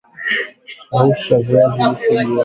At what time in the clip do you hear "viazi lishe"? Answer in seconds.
1.47-2.07